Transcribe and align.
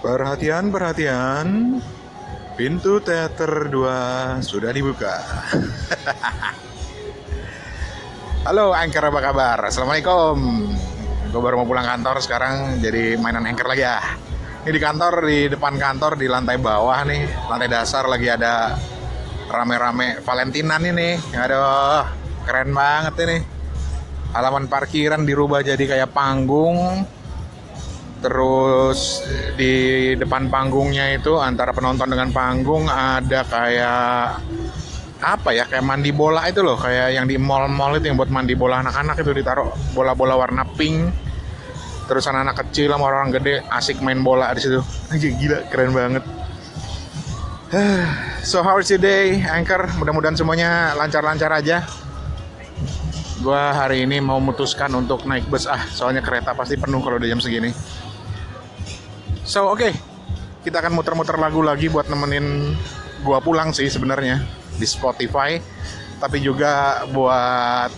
Perhatian, 0.00 0.72
perhatian. 0.72 1.76
Pintu 2.56 3.04
teater 3.04 3.68
2 3.68 4.40
sudah 4.40 4.72
dibuka. 4.72 5.12
Halo 8.48 8.72
Anchor 8.72 9.12
apa 9.12 9.20
kabar? 9.20 9.58
Assalamualaikum. 9.68 10.36
Gue 11.28 11.40
baru 11.44 11.60
mau 11.60 11.68
pulang 11.68 11.84
kantor 11.84 12.16
sekarang 12.24 12.80
jadi 12.80 13.20
mainan 13.20 13.44
Anchor 13.44 13.68
lagi 13.68 13.84
ya. 13.84 14.00
Ini 14.64 14.72
di 14.72 14.80
kantor, 14.80 15.28
di 15.28 15.52
depan 15.52 15.76
kantor, 15.76 16.16
di 16.16 16.32
lantai 16.32 16.56
bawah 16.56 17.04
nih, 17.04 17.52
lantai 17.52 17.68
dasar 17.68 18.08
lagi 18.08 18.32
ada 18.32 18.80
rame-rame 19.52 20.24
Valentinan 20.24 20.80
ini. 20.80 21.20
Aduh, 21.36 22.08
keren 22.48 22.72
banget 22.72 23.14
ini. 23.28 23.38
Halaman 24.32 24.64
parkiran 24.64 25.28
dirubah 25.28 25.60
jadi 25.60 25.84
kayak 25.84 26.16
panggung. 26.16 27.19
Terus 28.20 29.24
di 29.56 29.72
depan 30.12 30.52
panggungnya 30.52 31.16
itu 31.16 31.40
antara 31.40 31.72
penonton 31.72 32.04
dengan 32.04 32.28
panggung 32.28 32.84
ada 32.84 33.40
kayak 33.48 34.44
apa 35.20 35.52
ya 35.52 35.64
kayak 35.68 35.84
mandi 35.84 36.12
bola 36.12 36.44
itu 36.44 36.60
loh. 36.60 36.76
Kayak 36.76 37.16
yang 37.16 37.24
di 37.24 37.40
mall-mall 37.40 37.96
itu 37.96 38.12
yang 38.12 38.20
buat 38.20 38.28
mandi 38.28 38.52
bola 38.52 38.84
anak-anak 38.84 39.16
itu 39.24 39.32
ditaruh 39.32 39.72
bola-bola 39.96 40.36
warna 40.36 40.68
pink. 40.68 41.08
Terus 42.12 42.28
anak-anak 42.28 42.56
kecil 42.68 42.92
sama 42.92 43.08
orang 43.08 43.32
gede 43.32 43.64
asik 43.72 44.04
main 44.04 44.20
bola 44.20 44.52
di 44.52 44.60
situ. 44.60 44.84
Aja 45.08 45.28
gila 45.32 45.58
keren 45.72 45.92
banget. 45.96 46.24
So 48.40 48.64
how 48.64 48.80
is 48.80 48.88
your 48.88 48.96
day 48.96 49.36
anchor? 49.44 49.84
Mudah-mudahan 50.00 50.32
semuanya 50.32 50.96
lancar-lancar 50.96 51.52
aja. 51.52 51.84
Gua 53.44 53.76
hari 53.76 54.08
ini 54.08 54.16
mau 54.16 54.40
memutuskan 54.40 54.88
untuk 54.96 55.28
naik 55.28 55.44
bus. 55.52 55.68
Ah 55.68 55.84
soalnya 55.92 56.24
kereta 56.24 56.56
pasti 56.56 56.80
penuh 56.80 57.04
kalau 57.04 57.20
udah 57.20 57.28
jam 57.28 57.36
segini 57.36 57.68
so 59.50 59.74
oke. 59.74 59.82
Okay. 59.82 59.92
kita 60.60 60.78
akan 60.78 60.94
muter-muter 60.94 61.34
lagu 61.40 61.58
lagi 61.64 61.90
buat 61.90 62.06
nemenin 62.06 62.76
gua 63.26 63.42
pulang 63.42 63.74
sih 63.74 63.90
sebenarnya 63.90 64.38
di 64.78 64.86
Spotify. 64.86 65.58
Tapi 66.20 66.38
juga 66.38 67.02
buat 67.10 67.90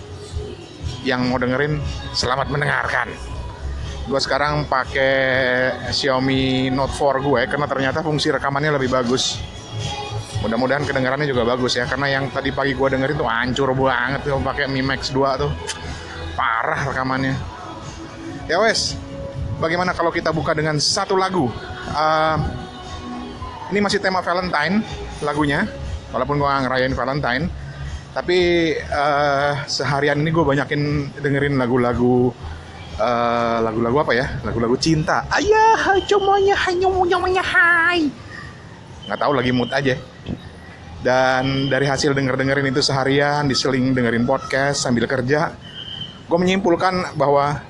yang 1.03 1.29
mau 1.29 1.37
dengerin 1.37 1.77
selamat 2.15 2.49
mendengarkan. 2.49 3.11
Gue 4.07 4.19
sekarang 4.23 4.71
pakai 4.71 5.15
Xiaomi 5.91 6.71
Note 6.71 6.95
4 6.95 7.19
gue 7.23 7.41
karena 7.51 7.67
ternyata 7.67 7.99
fungsi 8.03 8.31
rekamannya 8.31 8.79
lebih 8.79 8.95
bagus. 8.95 9.43
Mudah-mudahan 10.43 10.87
kedengarannya 10.87 11.27
juga 11.27 11.43
bagus 11.43 11.75
ya 11.75 11.87
karena 11.87 12.15
yang 12.15 12.31
tadi 12.31 12.55
pagi 12.55 12.79
gue 12.79 12.89
dengerin 12.95 13.19
tuh 13.19 13.27
hancur 13.27 13.75
banget 13.75 14.23
tuh 14.23 14.39
pakai 14.39 14.71
Mi 14.71 14.87
Max 14.87 15.11
2 15.11 15.43
tuh. 15.43 15.51
Parah 16.39 16.87
rekamannya. 16.87 17.35
Ya 18.47 18.63
wes 18.63 18.95
bagaimana 19.63 19.95
kalau 19.95 20.11
kita 20.11 20.35
buka 20.35 20.51
dengan 20.59 20.83
satu 20.83 21.15
lagu? 21.15 21.47
Uh, 21.95 22.37
ini 23.71 23.79
masih 23.79 24.03
tema 24.03 24.19
Valentine 24.19 24.83
lagunya 25.23 25.71
walaupun 26.11 26.43
gue 26.43 26.51
ngerayain 26.51 26.93
Valentine. 26.99 27.47
Tapi 28.13 28.39
uh, 28.77 29.65
seharian 29.71 30.21
ini 30.21 30.35
gue 30.35 30.45
banyakin 30.45 31.15
dengerin 31.23 31.57
lagu-lagu 31.57 32.35
uh, 32.99 33.59
lagu-lagu 33.63 34.03
apa 34.03 34.13
ya? 34.13 34.27
Lagu-lagu 34.43 34.75
cinta. 34.77 35.25
Ayah 35.31 35.97
semuanya 36.05 36.59
hanya 36.69 36.91
punya 36.91 37.41
hai. 37.41 38.11
Nggak 39.07 39.19
tahu 39.23 39.33
lagi 39.33 39.55
mood 39.55 39.71
aja. 39.71 39.95
Dan 41.03 41.73
dari 41.73 41.87
hasil 41.89 42.13
denger 42.13 42.35
dengerin 42.37 42.69
itu 42.69 42.83
seharian 42.85 43.47
diseling 43.49 43.95
dengerin 43.95 44.27
podcast 44.27 44.85
sambil 44.87 45.07
kerja 45.07 45.55
gue 46.33 46.39
menyimpulkan 46.41 47.13
bahwa 47.19 47.61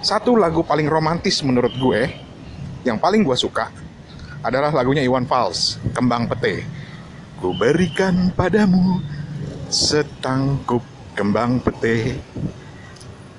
satu 0.00 0.36
lagu 0.36 0.64
paling 0.64 0.88
romantis 0.88 1.44
menurut 1.44 1.72
gue 1.76 2.08
yang 2.84 2.96
paling 2.96 3.20
gue 3.20 3.36
suka 3.36 3.68
adalah 4.40 4.72
lagunya 4.72 5.04
Iwan 5.04 5.28
Fals 5.28 5.76
Kembang 5.92 6.24
Pete. 6.28 6.64
Ku 7.40 7.56
berikan 7.56 8.32
padamu 8.36 9.00
setangkup 9.72 10.84
kembang 11.16 11.60
pete. 11.64 12.20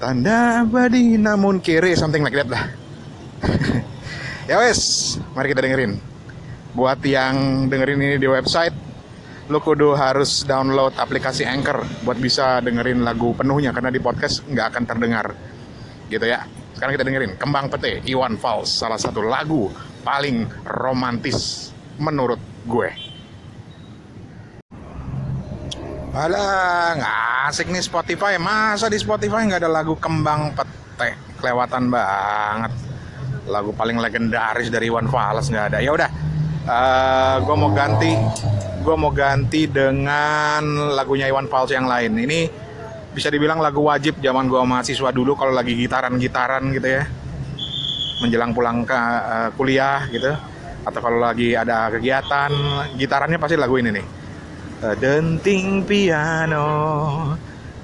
Tanda 0.02 0.66
abadi 0.66 1.22
namun 1.22 1.62
kere 1.62 1.94
something 1.94 2.26
like 2.26 2.34
that 2.34 2.50
lah. 2.50 2.66
Ya 4.50 4.58
wes, 4.58 5.16
mari 5.38 5.54
kita 5.54 5.62
dengerin. 5.64 6.02
Buat 6.74 7.06
yang 7.06 7.70
dengerin 7.70 8.00
ini 8.00 8.16
di 8.16 8.28
website 8.32 8.74
Lo 9.52 9.60
kudu 9.60 9.92
harus 9.92 10.48
download 10.48 10.96
aplikasi 10.96 11.44
Anchor 11.44 11.84
Buat 12.08 12.16
bisa 12.16 12.64
dengerin 12.64 13.04
lagu 13.04 13.36
penuhnya 13.36 13.76
Karena 13.76 13.92
di 13.92 14.00
podcast 14.00 14.48
nggak 14.48 14.66
akan 14.72 14.84
terdengar. 14.88 15.36
Gitu 16.08 16.26
ya 16.26 16.48
Sekarang 16.82 16.98
kita 16.98 17.06
dengerin 17.06 17.34
Kembang 17.38 17.70
Pete, 17.70 18.02
Iwan 18.10 18.42
Fals 18.42 18.74
Salah 18.74 18.98
satu 18.98 19.22
lagu 19.22 19.70
paling 20.02 20.50
romantis 20.66 21.70
menurut 22.02 22.42
gue 22.66 22.90
Alah, 26.18 26.98
nggak 26.98 27.18
asik 27.54 27.70
nih 27.70 27.86
Spotify. 27.86 28.42
Masa 28.42 28.90
di 28.90 28.98
Spotify 28.98 29.46
nggak 29.46 29.62
ada 29.62 29.70
lagu 29.70 29.94
Kembang 29.94 30.58
Pete? 30.58 31.14
Kelewatan 31.38 31.94
banget. 31.94 32.74
Lagu 33.46 33.78
paling 33.78 34.02
legendaris 34.02 34.74
dari 34.74 34.90
Iwan 34.90 35.06
Fals 35.06 35.54
nggak 35.54 35.66
ada. 35.72 35.80
Ya 35.86 35.94
udah, 35.94 36.10
uh, 36.66 36.74
eh, 36.74 37.36
gue 37.46 37.56
mau 37.62 37.70
ganti. 37.78 38.12
Gue 38.82 38.96
mau 38.98 39.14
ganti 39.14 39.70
dengan 39.70 40.66
lagunya 40.98 41.30
Iwan 41.30 41.46
Fals 41.46 41.70
yang 41.70 41.86
lain. 41.86 42.18
Ini 42.18 42.40
bisa 43.12 43.28
dibilang 43.28 43.60
lagu 43.60 43.84
wajib 43.84 44.20
zaman 44.20 44.48
gue 44.48 44.62
mahasiswa 44.64 45.10
dulu 45.12 45.36
kalau 45.36 45.52
lagi 45.52 45.76
gitaran-gitaran 45.76 46.72
gitu 46.76 46.88
ya. 46.88 47.04
Menjelang 48.22 48.54
pulang 48.54 48.86
ke 48.86 48.94
uh, 48.96 49.50
kuliah 49.58 50.06
gitu. 50.10 50.32
Atau 50.82 51.00
kalau 51.02 51.22
lagi 51.22 51.54
ada 51.54 51.94
kegiatan, 51.94 52.50
gitarannya 52.98 53.38
pasti 53.38 53.54
lagu 53.54 53.78
ini 53.78 53.94
nih 53.94 54.22
denting 54.82 55.86
piano 55.86 56.66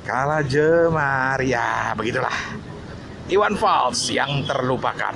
kala 0.01 0.41
jemar 0.41 1.37
ya 1.45 1.93
begitulah 1.93 2.33
Iwan 3.29 3.53
Fals 3.53 4.09
yang 4.09 4.41
terlupakan 4.49 5.13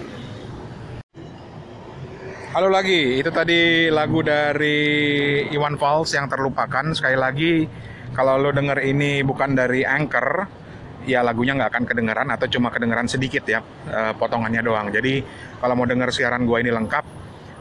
Halo 2.52 2.68
lagi, 2.68 3.16
itu 3.16 3.32
tadi 3.32 3.88
lagu 3.88 4.20
dari 4.20 5.40
Iwan 5.56 5.80
Fals 5.80 6.12
yang 6.12 6.28
terlupakan. 6.28 6.92
Sekali 6.92 7.16
lagi, 7.16 7.64
kalau 8.12 8.36
lo 8.36 8.52
denger 8.52 8.84
ini 8.84 9.24
bukan 9.24 9.56
dari 9.56 9.88
Anchor, 9.88 10.48
ya 11.08 11.24
lagunya 11.24 11.56
nggak 11.58 11.72
akan 11.72 11.86
kedengeran 11.88 12.28
atau 12.30 12.46
cuma 12.52 12.70
kedengeran 12.70 13.08
sedikit 13.08 13.48
ya, 13.48 13.64
eh, 13.88 14.14
potongannya 14.20 14.62
doang. 14.62 14.92
Jadi 14.92 15.24
kalau 15.58 15.74
mau 15.80 15.88
denger 15.88 16.12
siaran 16.12 16.44
gue 16.44 16.58
ini 16.60 16.72
lengkap, 16.72 17.06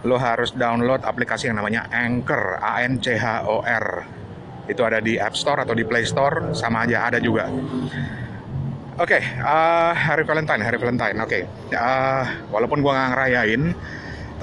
lo 0.09 0.17
harus 0.19 0.57
download 0.57 1.07
aplikasi 1.07 1.49
yang 1.53 1.61
namanya 1.61 1.87
Anchor, 1.93 2.59
A 2.59 2.83
N 2.83 2.99
C 2.99 3.15
H 3.15 3.47
O 3.47 3.63
R. 3.63 3.87
Itu 4.67 4.87
ada 4.87 5.03
di 5.03 5.19
App 5.19 5.35
Store 5.35 5.63
atau 5.63 5.75
di 5.75 5.83
Play 5.83 6.07
Store, 6.07 6.55
sama 6.55 6.87
aja 6.87 7.11
ada 7.11 7.19
juga. 7.19 7.51
Oke, 9.01 9.17
okay, 9.17 9.23
uh, 9.41 9.97
hari 9.97 10.29
Valentine, 10.29 10.61
hari 10.61 10.77
Valentine. 10.77 11.17
Oke, 11.25 11.43
okay. 11.49 11.77
uh, 11.79 12.53
walaupun 12.53 12.85
gua 12.85 12.93
nggak 12.93 13.09
ngerayain, 13.17 13.63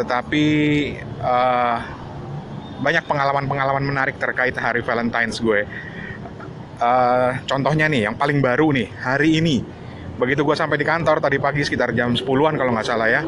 tetapi 0.01 0.45
uh, 1.22 1.78
banyak 2.78 3.06
pengalaman-pengalaman 3.09 3.85
menarik 3.85 4.22
terkait 4.22 4.53
hari 4.57 4.85
Valentine's 4.85 5.41
gue. 5.41 5.66
Uh, 6.78 7.42
contohnya 7.50 7.90
nih, 7.90 8.10
yang 8.10 8.16
paling 8.16 8.38
baru 8.38 8.70
nih, 8.70 8.88
hari 9.02 9.42
ini. 9.42 9.66
Begitu 10.18 10.42
gue 10.42 10.58
sampai 10.58 10.82
di 10.82 10.86
kantor 10.86 11.22
tadi 11.22 11.38
pagi 11.38 11.62
sekitar 11.62 11.94
jam 11.94 12.18
10-an 12.18 12.58
kalau 12.58 12.74
nggak 12.74 12.88
salah 12.90 13.06
ya. 13.06 13.22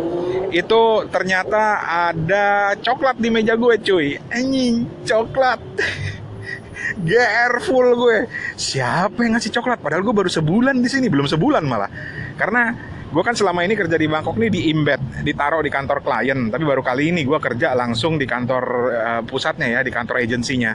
Itu 0.50 1.06
ternyata 1.14 1.86
ada 2.10 2.74
coklat 2.82 3.22
di 3.22 3.30
meja 3.30 3.54
gue 3.54 3.78
cuy. 3.78 4.18
Anjing 4.34 5.06
coklat. 5.06 5.62
GR 7.06 7.54
full 7.62 7.94
gue. 7.94 8.18
Siapa 8.58 9.22
yang 9.22 9.38
ngasih 9.38 9.54
coklat? 9.54 9.86
Padahal 9.86 10.02
gue 10.02 10.16
baru 10.18 10.34
sebulan 10.34 10.82
di 10.82 10.90
sini 10.90 11.06
belum 11.14 11.30
sebulan 11.30 11.62
malah. 11.62 11.90
Karena 12.34 12.74
gue 13.10 13.24
kan 13.26 13.38
selama 13.38 13.62
ini 13.62 13.78
kerja 13.78 13.94
di 13.94 14.10
Bangkok 14.10 14.42
nih 14.42 14.50
di 14.50 14.74
embed 14.74 15.22
ditaruh 15.22 15.62
di 15.62 15.70
kantor 15.70 16.02
klien. 16.02 16.50
Tapi 16.50 16.64
baru 16.66 16.82
kali 16.82 17.14
ini 17.14 17.22
gue 17.22 17.38
kerja 17.38 17.78
langsung 17.78 18.18
di 18.18 18.26
kantor 18.26 18.64
uh, 18.90 19.22
pusatnya 19.30 19.70
ya 19.70 19.80
di 19.86 19.94
kantor 19.94 20.26
agensinya. 20.26 20.74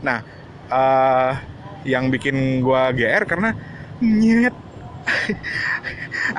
Nah 0.00 0.18
uh, 0.72 1.32
yang 1.84 2.12
bikin 2.12 2.60
gue 2.60 2.82
GR 2.96 3.24
karena 3.24 3.56
nyet 4.00 4.56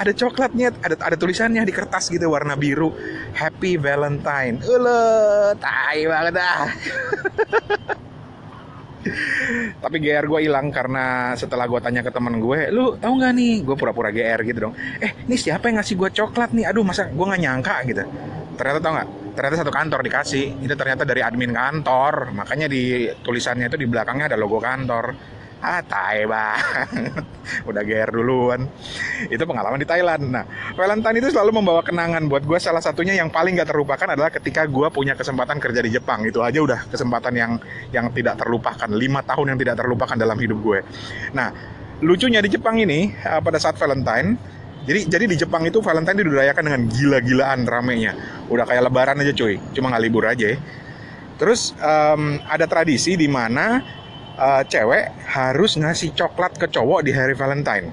ada 0.01 0.11
coklatnya, 0.13 0.69
ada 0.81 0.95
ada 1.01 1.17
tulisannya 1.17 1.65
di 1.65 1.73
kertas 1.73 2.13
gitu 2.13 2.29
warna 2.29 2.55
biru. 2.55 2.93
Happy 3.33 3.75
Valentine. 3.75 4.61
Ule, 4.63 5.01
tai 5.57 6.05
banget 6.05 6.35
ah. 6.39 6.69
Tapi 9.81 9.97
GR 9.97 10.29
gue 10.29 10.45
hilang 10.45 10.69
karena 10.69 11.33
setelah 11.33 11.65
gue 11.65 11.81
tanya 11.81 12.05
ke 12.05 12.13
teman 12.13 12.37
gue, 12.37 12.69
lu 12.69 12.93
tau 13.01 13.17
nggak 13.17 13.33
nih? 13.33 13.65
Gue 13.65 13.73
pura-pura 13.73 14.13
GR 14.13 14.45
gitu 14.45 14.69
dong. 14.69 14.77
Eh, 15.01 15.25
ini 15.25 15.41
siapa 15.41 15.73
yang 15.73 15.81
ngasih 15.81 15.97
gue 15.97 16.09
coklat 16.13 16.53
nih? 16.53 16.69
Aduh, 16.69 16.85
masa 16.85 17.09
gue 17.09 17.25
nggak 17.25 17.41
nyangka 17.41 17.81
gitu. 17.89 18.05
Ternyata 18.61 18.77
tau 18.77 18.93
nggak? 18.93 19.09
Ternyata 19.31 19.65
satu 19.65 19.73
kantor 19.73 19.99
dikasih. 20.05 20.61
Itu 20.61 20.73
ternyata 20.75 21.03
dari 21.07 21.21
admin 21.23 21.51
kantor. 21.55 22.35
Makanya 22.35 22.67
di 22.67 23.07
tulisannya 23.23 23.67
itu 23.71 23.77
di 23.79 23.87
belakangnya 23.87 24.31
ada 24.31 24.37
logo 24.39 24.59
kantor 24.59 25.39
ah 25.61 25.77
tai 25.85 26.25
banget 26.25 27.21
udah 27.69 27.81
GR 27.85 28.09
duluan 28.09 28.65
itu 29.29 29.43
pengalaman 29.45 29.77
di 29.77 29.85
Thailand 29.85 30.33
nah 30.33 30.41
Valentine 30.73 31.21
itu 31.21 31.29
selalu 31.29 31.61
membawa 31.61 31.81
kenangan 31.85 32.25
buat 32.25 32.43
gue. 32.47 32.57
Salah 32.57 32.81
satunya 32.81 33.13
yang 33.13 33.29
paling 33.29 33.59
gak 33.59 33.69
terlupakan 33.69 34.07
adalah 34.15 34.33
ketika 34.33 34.65
gue 34.65 34.87
punya 34.89 35.13
kesempatan 35.13 35.61
kerja 35.61 35.81
di 35.83 35.91
Jepang. 35.93 36.23
Itu 36.25 36.41
aja 36.41 36.57
udah 36.63 36.79
kesempatan 36.89 37.33
yang 37.35 37.51
yang 37.93 38.09
tidak 38.15 38.39
terlupakan. 38.41 38.89
Lima 38.89 39.21
tahun 39.21 39.55
yang 39.55 39.59
tidak 39.59 39.75
terlupakan 39.77 40.15
dalam 40.17 40.37
hidup 40.39 40.57
gue. 40.63 40.79
Nah, 41.35 41.53
lucunya 42.01 42.39
di 42.41 42.49
Jepang 42.49 42.79
ini 42.79 43.13
uh, 43.13 43.43
pada 43.43 43.59
saat 43.61 43.77
Valentine, 43.77 44.39
jadi 44.81 45.05
jadi 45.05 45.25
di 45.29 45.35
Jepang 45.37 45.61
itu 45.65 45.77
Valentine 45.77 46.25
dirayakan 46.25 46.63
dengan 46.65 46.81
gila-gilaan 46.89 47.69
ramenya. 47.69 48.17
Udah 48.49 48.65
kayak 48.65 48.89
Lebaran 48.89 49.21
aja 49.21 49.33
cuy, 49.33 49.61
cuma 49.77 49.93
nggak 49.93 50.03
libur 50.03 50.25
aja. 50.25 50.55
Ya. 50.55 50.57
Terus 51.37 51.73
um, 51.77 52.37
ada 52.45 52.65
tradisi 52.65 53.17
di 53.17 53.29
mana 53.29 53.81
uh, 54.37 54.61
cewek 54.65 55.09
harus 55.29 55.77
ngasih 55.77 56.13
coklat 56.17 56.57
ke 56.57 56.69
cowok 56.69 57.05
di 57.05 57.13
hari 57.13 57.33
Valentine. 57.37 57.89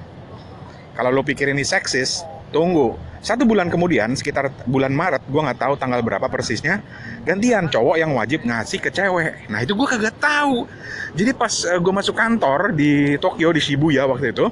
Kalau 0.97 1.15
lo 1.15 1.23
pikir 1.23 1.53
ini 1.53 1.63
seksis, 1.63 2.25
tunggu. 2.51 2.97
Satu 3.19 3.43
bulan 3.43 3.67
kemudian, 3.67 4.15
sekitar 4.15 4.51
bulan 4.67 4.95
Maret, 4.95 5.27
gue 5.27 5.43
nggak 5.43 5.59
tahu 5.59 5.75
tanggal 5.75 5.99
berapa 6.07 6.27
persisnya, 6.31 6.83
gantian 7.27 7.67
cowok 7.67 7.99
yang 7.99 8.15
wajib 8.15 8.47
ngasih 8.47 8.79
ke 8.79 8.95
cewek. 8.95 9.51
Nah 9.51 9.63
itu 9.63 9.75
gue 9.75 9.87
kagak 9.91 10.17
tahu. 10.23 10.71
Jadi 11.19 11.31
pas 11.35 11.51
uh, 11.51 11.79
gue 11.83 11.93
masuk 11.93 12.15
kantor 12.15 12.73
di 12.75 13.19
Tokyo 13.19 13.51
di 13.51 13.61
Shibuya 13.63 14.07
waktu 14.07 14.31
itu, 14.33 14.47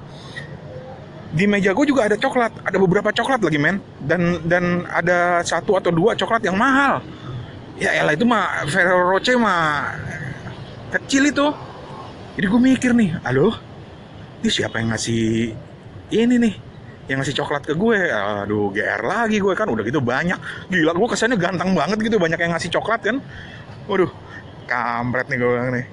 di 1.35 1.45
meja 1.51 1.75
gue 1.75 1.87
juga 1.87 2.07
ada 2.07 2.15
coklat, 2.15 2.53
ada 2.63 2.79
beberapa 2.79 3.11
coklat 3.11 3.43
lagi 3.43 3.59
men, 3.59 3.83
dan 4.07 4.43
dan 4.47 4.87
ada 4.87 5.43
satu 5.43 5.75
atau 5.75 5.91
dua 5.91 6.15
coklat 6.15 6.43
yang 6.47 6.55
mahal. 6.55 7.03
Ya 7.77 7.93
elah 7.93 8.17
itu 8.17 8.25
mah 8.25 8.65
Ferrero 8.71 9.11
Rocher 9.11 9.37
mah 9.37 9.93
kecil 10.95 11.29
itu. 11.29 11.47
Jadi 12.37 12.47
gue 12.47 12.61
mikir 12.61 12.91
nih 12.93 13.17
halo 13.25 13.57
ini 14.45 14.49
siapa 14.53 14.79
yang 14.79 14.93
ngasih 14.93 15.57
ini 16.13 16.35
nih? 16.37 16.55
Yang 17.09 17.17
ngasih 17.23 17.35
coklat 17.43 17.63
ke 17.65 17.75
gue? 17.75 17.99
Aduh 18.13 18.71
GR 18.71 19.03
lagi 19.03 19.41
gue 19.41 19.55
kan 19.57 19.67
udah 19.67 19.83
gitu 19.83 19.99
banyak. 20.05 20.39
Gila 20.69 20.93
gue 20.95 21.09
kesannya 21.11 21.37
ganteng 21.41 21.73
banget 21.73 21.99
gitu 22.01 22.17
banyak 22.21 22.39
yang 22.39 22.53
ngasih 22.55 22.71
coklat 22.71 23.01
kan. 23.03 23.17
Waduh 23.89 24.11
kampret 24.67 25.27
nih 25.31 25.39
gue 25.41 25.63
nih 25.81 25.87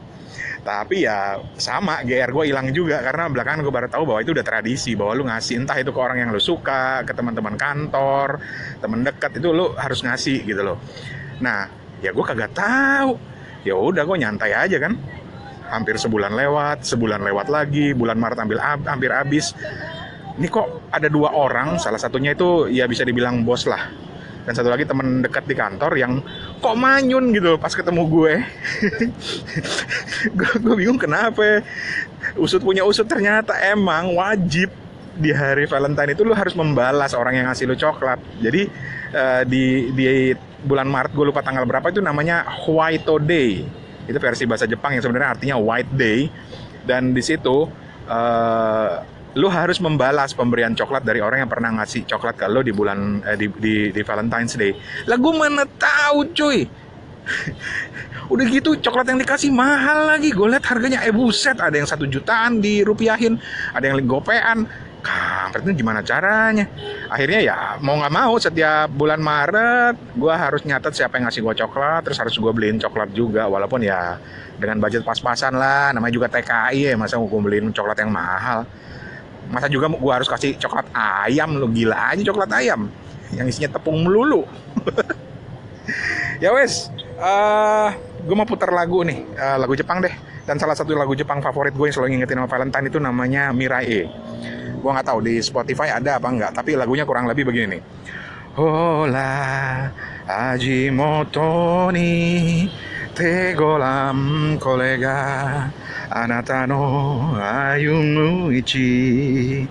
tapi 0.63 1.03
ya 1.03 1.43
sama 1.59 2.07
GR 2.07 2.31
gue 2.31 2.43
hilang 2.47 2.71
juga 2.71 3.03
karena 3.03 3.27
belakangan 3.27 3.59
gue 3.67 3.73
baru 3.75 3.87
tahu 3.91 4.03
bahwa 4.07 4.19
itu 4.23 4.31
udah 4.31 4.47
tradisi 4.47 4.95
bahwa 4.95 5.11
lu 5.11 5.23
ngasih 5.27 5.59
entah 5.59 5.75
itu 5.75 5.91
ke 5.91 5.99
orang 5.99 6.23
yang 6.23 6.29
lu 6.31 6.39
suka 6.39 7.03
ke 7.03 7.11
teman-teman 7.11 7.59
kantor 7.59 8.39
teman 8.79 9.03
dekat 9.03 9.43
itu 9.43 9.51
lu 9.51 9.75
harus 9.75 9.99
ngasih 10.07 10.39
gitu 10.47 10.63
loh 10.63 10.79
Nah, 11.43 11.67
ya 11.99 12.15
gue 12.15 12.25
kagak 12.25 12.55
tahu. 12.55 13.19
Ya 13.67 13.75
udah 13.75 14.03
gue 14.07 14.17
nyantai 14.19 14.55
aja 14.55 14.77
kan. 14.79 14.95
Hampir 15.67 15.99
sebulan 15.99 16.35
lewat, 16.35 16.87
sebulan 16.87 17.23
lewat 17.23 17.47
lagi, 17.51 17.91
bulan 17.91 18.19
Maret 18.19 18.39
ambil 18.39 18.59
ab, 18.63 18.79
hampir 18.87 19.09
habis. 19.09 19.51
Ini 20.39 20.47
kok 20.49 20.89
ada 20.89 21.07
dua 21.11 21.35
orang, 21.35 21.77
salah 21.77 21.99
satunya 22.01 22.33
itu 22.33 22.69
ya 22.69 22.87
bisa 22.89 23.05
dibilang 23.05 23.45
bos 23.45 23.65
lah. 23.65 23.89
Dan 24.43 24.51
satu 24.51 24.67
lagi 24.67 24.83
temen 24.83 25.23
dekat 25.23 25.47
di 25.47 25.55
kantor 25.55 25.91
yang 25.95 26.19
kok 26.59 26.75
manyun 26.75 27.31
gitu 27.31 27.55
pas 27.55 27.71
ketemu 27.71 28.03
gue. 28.11 28.33
gue 30.63 30.75
bingung 30.75 30.99
kenapa. 30.99 31.63
Usut 32.35 32.59
punya 32.59 32.83
usut 32.83 33.07
ternyata 33.07 33.55
emang 33.63 34.15
wajib 34.15 34.71
di 35.13 35.29
hari 35.29 35.69
Valentine 35.69 36.17
itu 36.17 36.25
lu 36.25 36.33
harus 36.33 36.57
membalas 36.57 37.13
orang 37.13 37.39
yang 37.39 37.45
ngasih 37.47 37.69
lu 37.69 37.75
coklat. 37.77 38.19
Jadi 38.43 38.67
uh, 39.15 39.43
di 39.47 39.93
di 39.95 40.33
bulan 40.63 40.87
Maret 40.87 41.11
gue 41.11 41.25
lupa 41.27 41.43
tanggal 41.43 41.67
berapa 41.67 41.91
itu 41.91 41.99
namanya 41.99 42.47
White 42.67 43.07
Day 43.23 43.63
itu 44.03 44.17
versi 44.19 44.43
bahasa 44.43 44.67
Jepang 44.67 44.95
yang 44.95 45.03
sebenarnya 45.03 45.29
artinya 45.39 45.55
White 45.59 45.93
Day 45.95 46.27
dan 46.83 47.15
di 47.15 47.23
situ 47.23 47.67
uh, 48.07 48.93
lu 49.33 49.49
harus 49.49 49.81
membalas 49.81 50.31
pemberian 50.37 50.77
coklat 50.77 51.01
dari 51.01 51.17
orang 51.17 51.45
yang 51.45 51.51
pernah 51.51 51.73
ngasih 51.81 52.05
coklat 52.05 52.37
ke 52.37 52.45
lo 52.45 52.61
di 52.61 52.69
bulan 52.69 53.25
eh, 53.25 53.37
di, 53.37 53.49
di 53.49 53.75
di 53.89 54.01
Valentine's 54.05 54.53
Day. 54.53 54.77
Lah 55.09 55.17
gue 55.17 55.33
mana 55.33 55.65
tahu 55.65 56.29
cuy. 56.37 56.69
Udah 58.33 58.45
gitu 58.47 58.77
coklat 58.77 59.09
yang 59.09 59.19
dikasih 59.19 59.49
mahal 59.49 60.13
lagi. 60.13 60.29
Gue 60.29 60.53
lihat 60.53 60.65
harganya 60.69 61.01
eh 61.01 61.13
buset 61.13 61.57
ada 61.57 61.73
yang 61.73 61.89
satu 61.89 62.05
jutaan 62.05 62.61
dirupiahin 62.61 63.41
ada 63.73 63.85
yang 63.89 64.05
gopean. 64.05 64.69
Kampret 65.03 65.67
ini 65.67 65.75
gimana 65.75 65.99
caranya? 65.99 66.63
Akhirnya 67.11 67.43
ya 67.43 67.57
mau 67.83 67.99
nggak 67.99 68.13
mau 68.13 68.39
setiap 68.39 68.87
bulan 68.87 69.19
Maret 69.19 70.15
gue 70.15 70.31
harus 70.31 70.63
nyatet 70.63 70.95
siapa 70.95 71.19
yang 71.19 71.27
ngasih 71.27 71.43
gue 71.43 71.55
coklat 71.59 72.07
terus 72.07 72.23
harus 72.23 72.31
gue 72.39 72.51
beliin 72.55 72.79
coklat 72.79 73.11
juga 73.11 73.51
walaupun 73.51 73.83
ya 73.83 74.15
dengan 74.55 74.79
budget 74.79 75.03
pas-pasan 75.03 75.59
lah. 75.59 75.91
Namanya 75.91 76.13
juga 76.13 76.31
TKI 76.31 76.93
ya 76.93 76.95
masa 76.95 77.19
gue 77.19 77.27
beliin 77.27 77.75
coklat 77.75 77.99
yang 77.99 78.15
mahal 78.15 78.63
masa 79.51 79.67
juga 79.71 79.91
gue 79.91 80.13
harus 80.13 80.29
kasih 80.29 80.55
coklat 80.59 80.87
ayam 80.95 81.55
lo 81.57 81.67
gila 81.71 82.13
aja 82.13 82.21
coklat 82.23 82.49
ayam. 82.53 82.91
Yang 83.33 83.47
isinya 83.57 83.79
tepung 83.79 84.03
melulu. 84.03 84.45
Ya 86.39 86.51
wes 86.51 86.91
uh, 87.19 87.87
eh, 87.87 87.89
gue 88.27 88.35
mau 88.35 88.43
putar 88.43 88.67
lagu 88.67 88.99
nih 89.07 89.23
uh, 89.39 89.55
lagu 89.59 89.79
Jepang 89.79 90.03
deh. 90.03 90.11
Dan 90.43 90.59
salah 90.59 90.75
satu 90.75 90.91
lagu 90.91 91.15
Jepang 91.15 91.39
favorit 91.39 91.71
gue 91.71 91.87
yang 91.87 91.95
selalu 91.95 92.09
ngingetin 92.19 92.35
sama 92.35 92.49
Valentine 92.51 92.85
itu 92.91 92.99
namanya 92.99 93.55
Mirai. 93.55 94.03
Gue 94.75 94.91
nggak 94.91 95.07
tahu 95.07 95.23
di 95.23 95.39
Spotify 95.39 95.95
ada 95.95 96.19
apa 96.19 96.27
enggak 96.27 96.51
tapi 96.51 96.75
lagunya 96.75 97.07
kurang 97.07 97.31
lebih 97.31 97.47
begini 97.47 97.79
nih. 97.79 97.81
Hola 98.59 99.87
Ajimoto 100.27 101.89
ni 101.95 102.11
tegolam 103.13 104.57
kolega. 104.57 105.69
Anata 106.13 106.65
no 106.69 107.33
ayumu 107.37 108.53
ichi. 108.53 109.65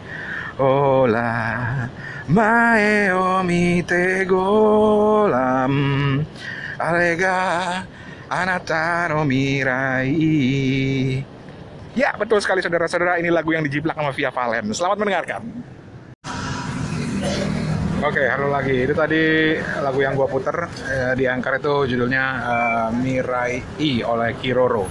Hola 0.58 1.90
mae 2.30 3.10
o 3.10 3.42
mite 3.42 4.24
golam. 4.26 5.74
Alega 6.78 7.82
anata 8.30 9.10
no 9.10 9.22
mirai. 9.26 11.22
Ya, 11.92 12.16
betul 12.16 12.40
sekali 12.40 12.64
saudara-saudara, 12.64 13.20
ini 13.20 13.28
lagu 13.28 13.52
yang 13.52 13.60
dijiplak 13.60 13.92
sama 13.92 14.16
Via 14.16 14.32
Valen. 14.32 14.72
Selamat 14.72 14.96
mendengarkan. 14.96 15.44
Oke, 18.02 18.26
halo 18.26 18.50
lagi. 18.50 18.82
Itu 18.82 18.98
tadi 18.98 19.54
lagu 19.78 20.02
yang 20.02 20.18
gua 20.18 20.26
puter 20.26 20.66
eh, 20.90 21.14
di 21.14 21.22
Angkar 21.22 21.62
itu 21.62 21.86
judulnya 21.86 22.24
uh, 22.42 22.90
Mirai 22.90 23.78
I 23.78 24.02
oleh 24.02 24.34
Kiroro. 24.42 24.90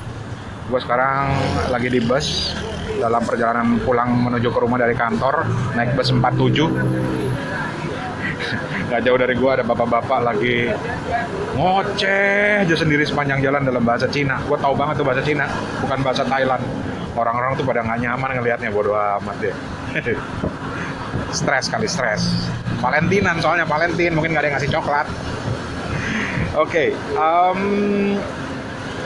Gue 0.71 0.79
sekarang 0.79 1.35
lagi 1.67 1.91
di 1.91 1.99
bus 1.99 2.55
dalam 3.03 3.19
perjalanan 3.27 3.83
pulang 3.83 4.15
menuju 4.15 4.55
ke 4.55 4.59
rumah 4.63 4.79
dari 4.79 4.95
kantor, 4.95 5.43
naik 5.75 5.91
bus 5.99 6.07
47 6.07 6.15
nggak 8.87 9.01
jauh 9.03 9.19
dari 9.19 9.35
gua 9.35 9.59
ada 9.59 9.67
bapak-bapak 9.67 10.31
lagi 10.31 10.71
ngoceh 11.59 12.63
aja 12.63 12.75
sendiri 12.79 13.03
sepanjang 13.03 13.43
jalan 13.43 13.67
dalam 13.67 13.83
bahasa 13.83 14.07
Cina. 14.07 14.39
Gua 14.47 14.55
tahu 14.55 14.71
banget 14.71 15.03
tuh 15.03 15.07
bahasa 15.11 15.19
Cina, 15.19 15.51
bukan 15.83 15.99
bahasa 15.99 16.23
Thailand. 16.23 16.63
Orang-orang 17.19 17.59
tuh 17.59 17.67
pada 17.67 17.83
nggak 17.83 18.07
nyaman 18.07 18.39
ngelihatnya 18.39 18.71
bodo 18.71 18.95
amat 18.95 19.35
deh. 19.43 19.51
stres 21.31 21.67
kali 21.71 21.87
stres. 21.87 22.51
Valentinan 22.79 23.39
soalnya 23.39 23.65
Valentin 23.65 24.15
mungkin 24.15 24.35
nggak 24.35 24.43
ada 24.43 24.47
yang 24.51 24.55
ngasih 24.59 24.71
coklat. 24.73 25.07
Oke, 26.51 26.91
okay, 26.91 27.15
um, 27.15 27.61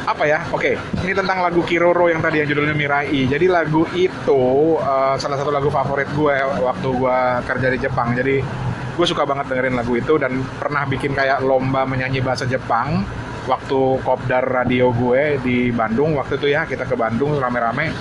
apa 0.05 0.23
ya? 0.25 0.41
Oke, 0.49 0.73
okay. 0.77 1.05
ini 1.05 1.13
tentang 1.13 1.45
lagu 1.45 1.61
Kiroro 1.61 2.09
yang 2.09 2.21
tadi 2.21 2.41
yang 2.41 2.49
judulnya 2.49 2.73
Mirai. 2.73 3.29
Jadi 3.29 3.45
lagu 3.45 3.85
itu 3.93 4.77
uh, 4.81 5.13
salah 5.17 5.37
satu 5.37 5.53
lagu 5.53 5.69
favorit 5.69 6.09
gue 6.13 6.35
waktu 6.61 6.87
gue 6.89 7.19
kerja 7.45 7.67
di 7.69 7.77
Jepang. 7.77 8.17
Jadi 8.17 8.41
gue 8.95 9.05
suka 9.05 9.27
banget 9.27 9.51
dengerin 9.51 9.75
lagu 9.75 9.93
itu 9.93 10.15
dan 10.15 10.39
pernah 10.55 10.87
bikin 10.87 11.11
kayak 11.11 11.43
lomba 11.43 11.83
menyanyi 11.83 12.23
bahasa 12.23 12.47
Jepang 12.47 13.03
waktu 13.45 14.01
kopdar 14.01 14.41
radio 14.41 14.89
gue 14.89 15.37
di 15.43 15.69
Bandung 15.69 16.17
waktu 16.17 16.41
itu 16.41 16.47
ya 16.49 16.65
kita 16.65 16.89
ke 16.89 16.97
Bandung 16.97 17.37
rame-rame 17.37 17.93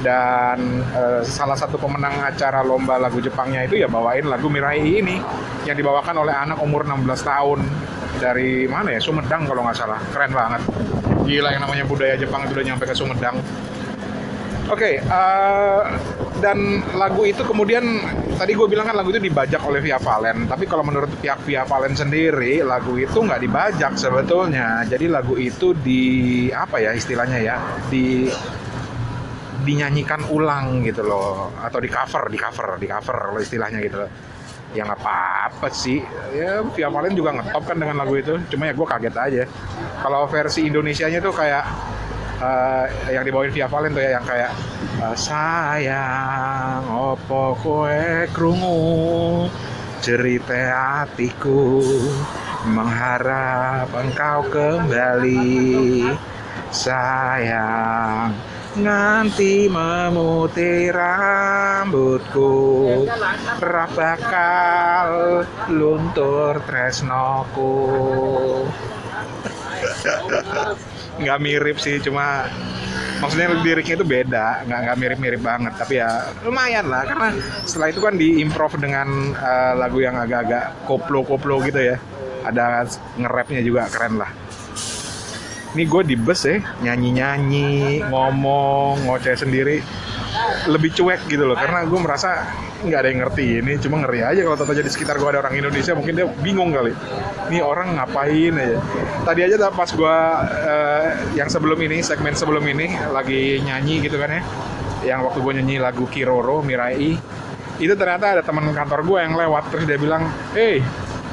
dan 0.00 0.80
uh, 0.96 1.20
salah 1.20 1.56
satu 1.56 1.76
pemenang 1.76 2.24
acara 2.24 2.64
lomba 2.64 2.96
lagu 2.96 3.20
Jepangnya 3.20 3.68
itu 3.68 3.80
ya 3.80 3.88
bawain 3.88 4.24
lagu 4.24 4.48
Mirai 4.48 4.80
ini 4.80 5.20
yang 5.68 5.76
dibawakan 5.76 6.24
oleh 6.24 6.32
anak 6.32 6.58
umur 6.64 6.88
16 6.88 7.04
tahun 7.20 7.60
dari 8.20 8.64
mana 8.66 8.96
ya? 8.96 9.00
Sumedang 9.00 9.44
kalau 9.48 9.64
nggak 9.64 9.76
salah. 9.76 10.00
Keren 10.10 10.32
banget. 10.32 10.62
Gila 11.28 11.48
yang 11.52 11.62
namanya 11.62 11.84
budaya 11.84 12.14
Jepang 12.16 12.48
itu 12.48 12.56
udah 12.56 12.66
nyampe 12.66 12.84
ke 12.88 12.94
Sumedang. 12.96 13.36
Oke, 14.70 14.86
okay, 14.86 14.94
uh, 15.02 15.82
eh, 15.82 15.82
dan 16.38 16.78
lagu 16.94 17.26
itu 17.26 17.42
kemudian 17.42 17.82
tadi 18.38 18.54
gue 18.54 18.70
bilang 18.70 18.86
kan 18.86 18.94
lagu 18.94 19.10
itu 19.10 19.18
dibajak 19.18 19.58
oleh 19.66 19.82
Via 19.82 19.98
Valen, 19.98 20.46
tapi 20.46 20.70
kalau 20.70 20.86
menurut 20.86 21.10
pihak 21.18 21.42
Via 21.42 21.66
Valen 21.66 21.98
sendiri 21.98 22.62
lagu 22.62 22.94
itu 22.94 23.18
nggak 23.18 23.42
dibajak 23.42 23.98
sebetulnya. 23.98 24.86
Jadi 24.86 25.10
lagu 25.10 25.34
itu 25.34 25.74
di 25.74 26.46
apa 26.54 26.78
ya 26.78 26.94
istilahnya 26.94 27.42
ya? 27.42 27.58
Di 27.90 28.30
dinyanyikan 29.70 30.26
ulang 30.34 30.82
gitu 30.82 31.06
loh. 31.06 31.54
Atau 31.62 31.78
di 31.78 31.86
cover 31.86 32.26
di 32.26 32.38
cover 32.42 32.74
di 32.82 32.90
cover 32.90 33.16
kalau 33.30 33.38
istilahnya 33.38 33.78
gitu. 33.78 34.02
Loh 34.02 34.10
ya 34.74 34.86
nggak 34.86 35.00
apa-apa 35.02 35.68
sih. 35.70 35.98
Ya 36.34 36.62
Via 36.62 36.88
Valen 36.90 37.14
juga 37.18 37.34
ngetop 37.34 37.62
kan 37.66 37.76
dengan 37.78 37.96
lagu 37.98 38.14
itu. 38.18 38.38
Cuma 38.50 38.70
ya 38.70 38.74
gue 38.74 38.86
kaget 38.86 39.14
aja. 39.16 39.44
Kalau 40.02 40.26
versi 40.30 40.70
Indonesia 40.70 41.06
nya 41.10 41.18
tuh 41.18 41.34
kayak 41.34 41.64
uh, 42.38 42.86
yang 43.10 43.24
dibawain 43.26 43.50
via 43.50 43.66
Valen 43.66 43.92
tuh 43.94 44.02
ya 44.02 44.10
yang 44.18 44.26
kayak 44.26 44.52
uh, 45.02 45.16
sayang 45.18 46.86
opo 46.86 47.58
kue 47.58 48.30
krungu? 48.30 49.50
Cerita 50.00 51.04
hatiku 51.04 51.84
mengharap 52.64 53.92
engkau 53.92 54.40
kembali. 54.48 56.08
Sayang 56.70 58.49
nganti 58.78 59.66
memutih 59.66 60.94
rambutku 60.94 62.54
bakal 63.90 65.42
luntur 65.74 66.62
tresnoku. 66.62 67.74
Nggak 71.18 71.38
mirip 71.42 71.76
sih 71.82 71.98
cuma 71.98 72.46
maksudnya 73.18 73.50
liriknya 73.58 73.94
itu 73.98 74.06
beda. 74.06 74.46
Nggak 74.70 74.80
nggak 74.86 74.98
mirip-mirip 75.02 75.42
banget 75.42 75.72
tapi 75.74 75.98
ya 75.98 76.30
lumayan 76.46 76.86
lah 76.86 77.02
karena 77.10 77.28
setelah 77.66 77.88
itu 77.90 78.00
kan 78.00 78.14
diimprov 78.14 78.78
dengan 78.78 79.34
uh, 79.34 79.74
lagu 79.74 79.98
yang 79.98 80.14
agak-agak 80.14 80.86
koplo-koplo 80.86 81.58
gitu 81.66 81.90
ya. 81.90 81.98
Ada 82.40 82.86
nge-rapnya 83.18 83.60
juga 83.66 83.90
keren 83.90 84.16
lah 84.16 84.49
ini 85.74 85.86
gue 85.86 86.02
di 86.02 86.16
bus 86.18 86.42
ya 86.46 86.58
nyanyi-nyanyi 86.82 88.02
ngomong 88.10 89.06
ngoceh 89.06 89.38
sendiri. 89.38 89.78
Lebih 90.66 90.94
cuek 90.94 91.26
gitu 91.26 91.42
loh 91.46 91.58
karena 91.58 91.86
gue 91.86 92.00
merasa 92.00 92.46
nggak 92.82 92.98
ada 92.98 93.08
yang 93.10 93.20
ngerti. 93.26 93.46
Ini 93.62 93.72
cuma 93.82 94.02
ngeri 94.02 94.20
aja 94.24 94.40
kalau 94.42 94.56
tata 94.58 94.72
jadi 94.74 94.90
sekitar 94.90 95.22
gue 95.22 95.28
ada 95.30 95.40
orang 95.42 95.54
Indonesia 95.58 95.94
mungkin 95.94 96.14
dia 96.18 96.26
bingung 96.42 96.74
kali. 96.74 96.90
Ini 97.50 97.58
orang 97.62 97.98
ngapain 97.98 98.54
aja. 98.58 98.78
Tadi 99.26 99.40
aja 99.46 99.70
pas 99.70 99.90
gue 99.90 100.16
uh, 100.50 101.06
yang 101.38 101.46
sebelum 101.46 101.78
ini 101.86 102.02
segmen 102.02 102.34
sebelum 102.34 102.62
ini 102.66 102.90
lagi 103.14 103.62
nyanyi 103.62 104.02
gitu 104.06 104.18
kan 104.18 104.30
ya. 104.30 104.42
Yang 105.06 105.20
waktu 105.30 105.38
gue 105.38 105.52
nyanyi 105.62 105.76
lagu 105.78 106.04
Kiroro 106.10 106.66
Mirai. 106.66 107.14
Itu 107.80 107.94
ternyata 107.96 108.38
ada 108.38 108.42
teman 108.42 108.66
kantor 108.74 109.06
gue 109.06 109.18
yang 109.22 109.34
lewat 109.38 109.70
terus 109.72 109.84
dia 109.86 109.96
bilang 109.96 110.28
hey 110.52 110.82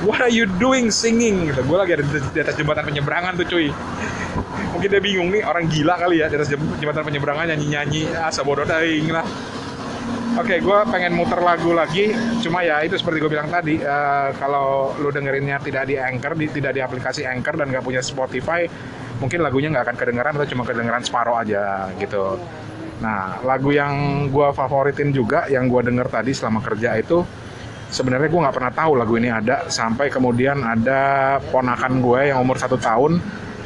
what 0.05 0.21
are 0.21 0.31
you 0.31 0.45
doing 0.61 0.93
singing? 0.93 1.49
Gitu. 1.49 1.61
Gue 1.65 1.77
lagi 1.77 1.97
ada 1.97 2.05
di 2.05 2.39
atas 2.39 2.53
jembatan 2.53 2.85
penyeberangan 2.85 3.33
tuh 3.33 3.45
cuy 3.49 3.73
mungkin 4.77 4.93
dia 4.93 5.01
bingung 5.01 5.33
nih 5.33 5.41
orang 5.41 5.65
gila 5.65 5.97
kali 5.97 6.21
ya 6.21 6.29
di 6.29 6.37
atas 6.37 6.53
jembatan 6.53 7.01
penyeberangan 7.01 7.49
nyanyi-nyanyi 7.49 8.13
asa 8.13 8.45
bodoh 8.45 8.61
daing 8.61 9.09
lah 9.09 9.25
Oke, 10.37 10.53
okay, 10.53 10.59
gue 10.61 10.79
pengen 10.93 11.17
muter 11.17 11.41
lagu 11.41 11.73
lagi. 11.73 12.13
Cuma 12.45 12.61
ya 12.61 12.85
itu 12.85 12.93
seperti 12.93 13.25
gue 13.25 13.31
bilang 13.33 13.49
tadi, 13.49 13.81
uh, 13.81 14.29
kalau 14.37 14.93
lu 15.01 15.09
dengerinnya 15.09 15.57
tidak 15.57 15.89
di 15.89 15.97
Anchor, 15.97 16.37
di, 16.37 16.45
tidak 16.53 16.77
di 16.77 16.81
aplikasi 16.85 17.25
Anchor 17.25 17.57
dan 17.57 17.73
nggak 17.73 17.81
punya 17.81 18.05
Spotify, 18.05 18.69
mungkin 19.17 19.41
lagunya 19.41 19.73
nggak 19.73 19.89
akan 19.89 19.97
kedengeran 19.97 20.37
atau 20.37 20.45
cuma 20.45 20.61
kedengeran 20.61 21.01
separuh 21.01 21.41
aja 21.41 21.89
gitu. 21.97 22.37
Nah, 23.01 23.41
lagu 23.49 23.73
yang 23.73 24.29
gue 24.29 24.47
favoritin 24.53 25.09
juga, 25.09 25.49
yang 25.49 25.65
gue 25.65 25.81
denger 25.89 26.05
tadi 26.05 26.29
selama 26.37 26.61
kerja 26.61 27.01
itu, 27.01 27.25
sebenarnya 27.89 28.29
gue 28.29 28.41
nggak 28.45 28.55
pernah 28.61 28.73
tahu 28.77 28.91
lagu 28.93 29.17
ini 29.17 29.33
ada 29.33 29.65
sampai 29.73 30.13
kemudian 30.13 30.61
ada 30.61 31.41
ponakan 31.49 31.97
gue 31.97 32.29
yang 32.29 32.45
umur 32.45 32.61
satu 32.61 32.77
tahun 32.77 33.17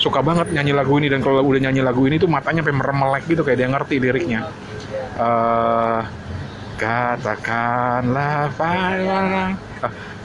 suka 0.01 0.25
banget 0.25 0.49
nyanyi 0.49 0.73
lagu 0.73 0.97
ini 0.97 1.13
dan 1.13 1.21
kalau 1.21 1.45
udah 1.45 1.69
nyanyi 1.69 1.85
lagu 1.85 2.01
ini 2.09 2.17
tuh 2.17 2.25
matanya 2.25 2.65
sampai 2.65 2.73
meremelek 2.73 3.23
gitu 3.29 3.45
kayak 3.45 3.61
dia 3.61 3.69
ngerti 3.69 3.95
liriknya. 4.01 4.49
Uh, 5.21 6.01
Katakanlah 6.81 8.49
orang 8.57 9.53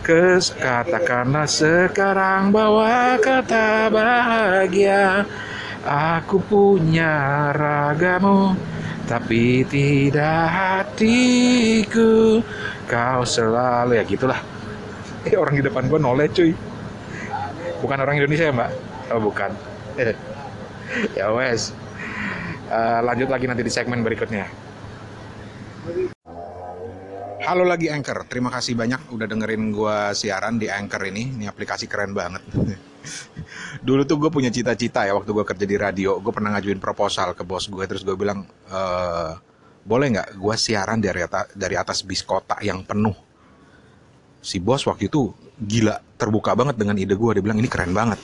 kes 0.01 0.57
katakanlah 0.57 1.45
sekarang 1.45 2.49
bahwa 2.49 3.21
kata 3.21 3.93
bahagia. 3.93 5.29
Aku 5.85 6.41
punya 6.41 7.53
ragamu 7.53 8.57
tapi 9.05 9.69
tidak 9.69 10.49
hatiku. 10.49 12.41
Kau 12.89 13.21
selalu 13.29 14.01
ya 14.01 14.05
gitulah. 14.09 14.41
Eh 15.29 15.37
orang 15.43 15.61
di 15.61 15.63
depan 15.69 15.93
gua 15.93 16.01
noleh 16.01 16.33
cuy. 16.33 16.57
Bukan 17.85 18.01
orang 18.01 18.17
Indonesia 18.17 18.49
ya 18.49 18.57
mbak 18.57 18.96
oh 19.13 19.21
bukan 19.21 19.51
ya 21.19 21.31
wes 21.35 21.75
uh, 22.71 23.01
lanjut 23.03 23.29
lagi 23.31 23.47
nanti 23.51 23.63
di 23.67 23.73
segmen 23.73 24.03
berikutnya 24.03 24.67
Halo 27.47 27.63
lagi 27.63 27.87
Anchor, 27.87 28.27
terima 28.27 28.51
kasih 28.51 28.75
banyak 28.75 29.07
udah 29.15 29.31
dengerin 29.31 29.71
gue 29.71 29.97
siaran 30.19 30.59
di 30.59 30.67
Anchor 30.67 30.99
ini. 31.07 31.31
Ini 31.31 31.47
aplikasi 31.47 31.87
keren 31.87 32.11
banget. 32.11 32.43
Dulu 33.87 34.03
tuh 34.03 34.19
gue 34.19 34.35
punya 34.35 34.51
cita-cita 34.51 35.07
ya 35.07 35.15
waktu 35.15 35.31
gue 35.31 35.47
kerja 35.47 35.63
di 35.63 35.79
radio, 35.79 36.19
gue 36.19 36.35
pernah 36.35 36.59
ngajuin 36.59 36.83
proposal 36.83 37.39
ke 37.39 37.47
bos 37.47 37.71
gue, 37.71 37.87
terus 37.87 38.03
gue 38.03 38.19
bilang, 38.19 38.43
e, 38.67 38.81
boleh 39.87 40.19
nggak 40.19 40.29
gue 40.35 40.55
siaran 40.59 40.99
dari 40.99 41.23
atas, 41.23 41.55
dari 41.55 41.79
atas 41.79 42.03
bis 42.03 42.27
kota 42.27 42.59
yang 42.67 42.83
penuh. 42.83 43.15
Si 44.43 44.59
bos 44.59 44.83
waktu 44.83 45.07
itu 45.07 45.31
gila, 45.55 46.03
terbuka 46.19 46.51
banget 46.59 46.75
dengan 46.75 46.99
ide 46.99 47.15
gue. 47.15 47.31
Dia 47.31 47.45
bilang 47.47 47.63
ini 47.63 47.71
keren 47.71 47.95
banget. 47.95 48.19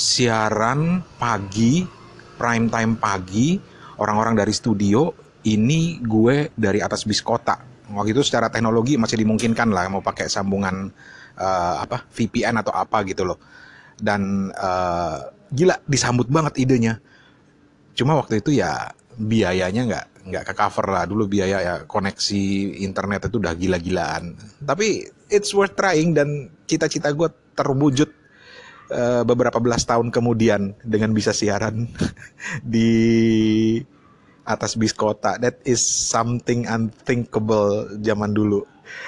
Siaran 0.00 1.04
pagi, 1.20 1.84
prime 2.40 2.72
time 2.72 2.96
pagi, 2.96 3.60
orang-orang 4.00 4.32
dari 4.32 4.48
studio, 4.56 5.12
ini 5.44 6.00
gue 6.00 6.56
dari 6.56 6.80
atas 6.80 7.04
bis 7.04 7.20
kota. 7.20 7.60
Waktu 7.92 8.16
itu 8.16 8.24
secara 8.24 8.48
teknologi 8.48 8.96
masih 8.96 9.20
dimungkinkan 9.20 9.68
lah 9.68 9.92
mau 9.92 10.00
pakai 10.00 10.32
sambungan 10.32 10.88
uh, 11.36 11.74
apa 11.84 12.08
VPN 12.16 12.64
atau 12.64 12.72
apa 12.72 13.04
gitu 13.04 13.28
loh. 13.28 13.36
Dan 14.00 14.48
uh, 14.56 15.28
gila 15.52 15.76
disambut 15.84 16.32
banget 16.32 16.64
idenya. 16.64 16.96
Cuma 17.92 18.16
waktu 18.16 18.40
itu 18.40 18.56
ya 18.56 18.96
biayanya 19.20 19.84
nggak 19.84 20.06
nggak 20.32 20.44
ke 20.48 20.52
cover 20.56 20.96
lah. 20.96 21.04
Dulu 21.04 21.28
biaya 21.28 21.60
ya 21.60 21.74
koneksi 21.84 22.72
internet 22.80 23.28
itu 23.28 23.36
udah 23.36 23.52
gila-gilaan. 23.52 24.32
Tapi 24.64 25.12
it's 25.28 25.52
worth 25.52 25.76
trying 25.76 26.16
dan 26.16 26.48
cita-cita 26.64 27.12
gue 27.12 27.28
terwujud 27.52 28.19
uh, 28.90 29.22
beberapa 29.24 29.62
belas 29.62 29.86
tahun 29.86 30.10
kemudian 30.10 30.74
dengan 30.84 31.14
bisa 31.14 31.30
siaran 31.30 31.88
di 32.74 32.90
atas 34.44 34.74
bis 34.74 34.92
kota. 34.92 35.38
That 35.38 35.62
is 35.62 35.80
something 35.80 36.66
unthinkable 36.66 37.96
zaman 38.02 38.34
dulu. 38.34 38.66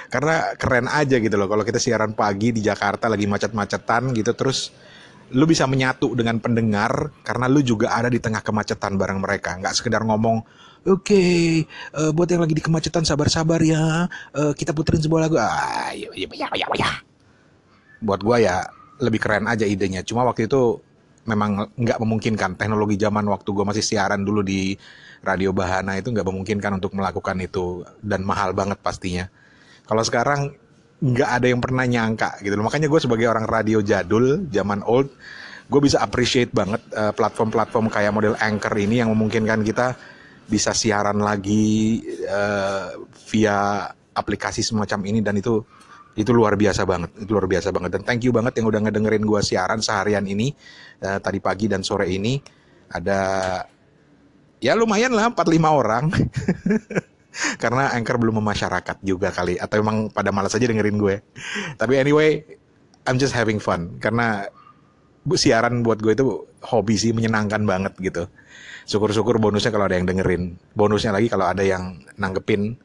Karena 0.09 0.55
keren 0.55 0.87
aja 0.87 1.19
gitu 1.19 1.35
loh 1.35 1.51
kalau 1.51 1.67
kita 1.67 1.83
siaran 1.83 2.15
pagi 2.15 2.55
di 2.55 2.63
Jakarta 2.63 3.11
lagi 3.11 3.27
macet-macetan 3.27 4.15
gitu 4.15 4.31
terus 4.39 4.71
lu 5.33 5.49
bisa 5.49 5.65
menyatu 5.67 6.13
dengan 6.13 6.39
pendengar 6.39 7.11
karena 7.25 7.49
lu 7.49 7.65
juga 7.65 7.97
ada 7.97 8.07
di 8.07 8.23
tengah 8.23 8.45
kemacetan 8.47 8.95
bareng 8.95 9.19
mereka. 9.19 9.59
Nggak 9.59 9.75
sekedar 9.75 10.07
ngomong 10.07 10.43
Oke, 10.83 11.15
okay, 11.15 11.39
uh, 11.95 12.11
eh, 12.11 12.11
buat 12.11 12.27
yang 12.27 12.43
lagi 12.43 12.59
di 12.59 12.65
kemacetan 12.65 13.07
sabar-sabar 13.07 13.63
ya. 13.63 14.11
Uh, 14.35 14.51
kita 14.51 14.75
puterin 14.75 14.99
sebuah 14.99 15.31
lagu. 15.31 15.39
Ah, 15.39 15.95
iya, 15.95 16.11
iya, 16.11 16.27
iya, 16.51 16.67
iya. 16.75 16.91
Buat 18.03 18.27
gua 18.27 18.43
ya 18.43 18.67
lebih 19.03 19.19
keren 19.19 19.51
aja 19.51 19.67
idenya. 19.67 20.07
Cuma 20.07 20.23
waktu 20.23 20.47
itu 20.47 20.79
memang 21.27 21.75
nggak 21.75 21.99
memungkinkan 22.03 22.55
teknologi 22.59 22.99
zaman 22.99 23.27
waktu 23.31 23.51
gue 23.51 23.65
masih 23.67 23.85
siaran 23.85 24.23
dulu 24.23 24.43
di 24.43 24.75
radio 25.23 25.55
Bahana 25.55 25.99
itu 25.99 26.11
nggak 26.11 26.27
memungkinkan 26.27 26.83
untuk 26.83 26.95
melakukan 26.99 27.39
itu 27.43 27.83
dan 28.03 28.23
mahal 28.23 28.55
banget 28.55 28.79
pastinya. 28.79 29.27
Kalau 29.87 30.03
sekarang 30.03 30.55
nggak 31.03 31.31
ada 31.43 31.47
yang 31.51 31.59
pernah 31.59 31.83
nyangka 31.83 32.39
gitu 32.47 32.55
loh. 32.55 32.67
Makanya 32.71 32.87
gue 32.87 33.01
sebagai 33.03 33.27
orang 33.27 33.47
radio 33.51 33.83
jadul, 33.83 34.47
zaman 34.55 34.87
old, 34.87 35.11
gue 35.67 35.81
bisa 35.83 35.99
appreciate 35.99 36.55
banget 36.55 36.79
uh, 36.95 37.11
platform-platform 37.11 37.91
kayak 37.91 38.15
model 38.15 38.39
Anchor 38.39 38.75
ini 38.79 39.03
yang 39.03 39.11
memungkinkan 39.11 39.67
kita 39.67 39.99
bisa 40.47 40.71
siaran 40.71 41.19
lagi 41.19 42.03
uh, 42.27 42.95
via 43.31 43.91
aplikasi 44.15 44.63
semacam 44.63 45.01
ini 45.11 45.19
dan 45.25 45.39
itu 45.39 45.65
itu 46.13 46.31
luar 46.31 46.61
biasa 46.61 46.85
banget 46.85 47.11
itu 47.25 47.31
luar 47.33 47.49
biasa 47.49 47.73
banget 47.73 47.91
dan 47.97 48.03
thank 48.05 48.21
you 48.21 48.33
banget 48.35 48.61
yang 48.61 48.69
udah 48.69 48.81
ngedengerin 48.85 49.25
gue 49.25 49.41
siaran 49.41 49.81
seharian 49.81 50.29
ini 50.29 50.53
uh, 51.01 51.17
tadi 51.21 51.41
pagi 51.41 51.73
dan 51.73 51.81
sore 51.81 52.13
ini 52.13 52.37
ada 52.93 53.21
ya 54.63 54.79
lumayan 54.79 55.13
lah 55.13 55.35
4-5 55.35 55.59
orang. 55.67 56.05
Karena 57.63 57.91
Anchor 57.97 58.21
belum 58.23 58.39
memasyarakat 58.39 59.03
juga 59.03 59.35
kali. 59.35 59.59
Atau 59.59 59.83
emang 59.83 60.13
pada 60.13 60.31
malas 60.31 60.55
aja 60.55 60.69
dengerin 60.69 61.01
gue. 61.01 61.19
Tapi 61.81 61.99
anyway, 61.99 62.45
I'm 63.09 63.19
just 63.19 63.35
having 63.35 63.59
fun. 63.59 63.99
Karena 63.99 64.47
siaran 65.35 65.83
buat 65.83 65.99
gue 65.99 66.13
itu 66.15 66.25
hobi 66.63 66.95
sih, 66.95 67.11
menyenangkan 67.11 67.65
banget 67.67 67.97
gitu. 67.99 68.29
Syukur-syukur 68.85 69.41
bonusnya 69.41 69.73
kalau 69.75 69.89
ada 69.89 69.97
yang 69.97 70.07
dengerin. 70.07 70.61
Bonusnya 70.77 71.17
lagi 71.17 71.33
kalau 71.33 71.49
ada 71.49 71.65
yang 71.65 72.05
nanggepin. 72.21 72.79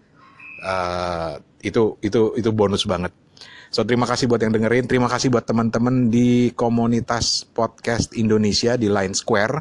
Uh, 0.63 1.38
itu 1.67 2.00
itu 2.01 2.33
itu 2.39 2.50
bonus 2.55 2.88
banget. 2.88 3.12
So 3.67 3.83
terima 3.83 4.07
kasih 4.07 4.31
buat 4.31 4.39
yang 4.39 4.55
dengerin, 4.55 4.88
terima 4.88 5.12
kasih 5.12 5.27
buat 5.27 5.43
teman-teman 5.43 6.07
di 6.07 6.55
komunitas 6.55 7.43
podcast 7.43 8.15
Indonesia 8.15 8.79
di 8.79 8.88
Line 8.88 9.12
Square 9.12 9.55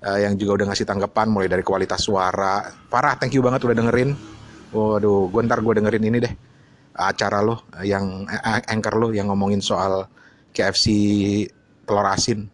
uh, 0.00 0.18
yang 0.20 0.40
juga 0.40 0.62
udah 0.62 0.66
ngasih 0.72 0.88
tanggapan 0.88 1.28
mulai 1.28 1.48
dari 1.52 1.60
kualitas 1.60 2.08
suara. 2.08 2.64
Parah, 2.88 3.20
thank 3.20 3.36
you 3.36 3.44
banget 3.44 3.68
udah 3.68 3.76
dengerin. 3.76 4.16
Waduh, 4.72 5.28
gue 5.28 5.40
ntar 5.44 5.60
gue 5.60 5.74
dengerin 5.76 6.04
ini 6.08 6.18
deh 6.24 6.34
acara 6.94 7.42
lo 7.42 7.66
yang 7.82 8.22
eh, 8.30 8.62
anchor 8.70 8.94
lo 8.94 9.10
yang 9.10 9.26
ngomongin 9.26 9.58
soal 9.58 10.06
KFC 10.54 10.86
telur 11.84 12.06
asin. 12.06 12.46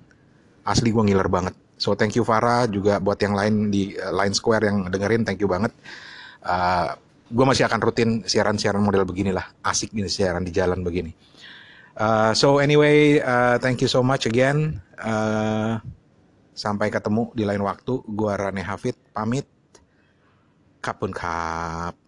Asli 0.67 0.93
gue 0.93 1.03
ngiler 1.07 1.29
banget. 1.29 1.55
So 1.81 1.97
thank 1.97 2.13
you 2.13 2.25
Farah 2.29 2.69
juga 2.69 3.01
buat 3.01 3.17
yang 3.25 3.33
lain 3.33 3.73
di 3.73 3.97
uh, 3.97 4.13
Line 4.13 4.37
Square 4.37 4.69
yang 4.69 4.79
dengerin 4.93 5.25
thank 5.25 5.41
you 5.41 5.49
banget. 5.49 5.73
Uh, 6.45 6.93
gue 7.31 7.45
masih 7.47 7.65
akan 7.71 7.81
rutin 7.81 8.11
siaran-siaran 8.27 8.83
model 8.83 9.07
beginilah 9.07 9.63
asik 9.63 9.95
gini 9.95 10.11
siaran 10.11 10.43
di 10.43 10.51
jalan 10.51 10.83
begini. 10.83 11.15
Uh, 11.95 12.35
so 12.35 12.59
anyway 12.59 13.23
uh, 13.23 13.57
thank 13.63 13.79
you 13.79 13.87
so 13.87 14.03
much 14.03 14.27
again. 14.27 14.83
Uh, 14.99 15.79
sampai 16.57 16.91
ketemu 16.91 17.31
di 17.33 17.47
lain 17.47 17.63
waktu. 17.63 18.03
Gue 18.05 18.33
Rane 18.35 18.61
Hafid 18.67 18.99
pamit. 19.15 19.47
Kapun 20.81 21.13
kap 21.13 22.00